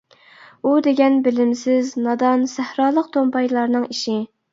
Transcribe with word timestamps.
ئۇ 0.63 0.69
دېگەن 0.85 1.19
بىلىمسىز، 1.27 1.91
نادان 2.05 2.45
سەھرالىق 2.53 3.11
تومپايلارنىڭ 3.17 3.87
ئىشى. 3.91 4.17